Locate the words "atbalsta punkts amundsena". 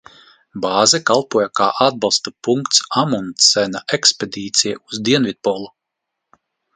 1.87-3.83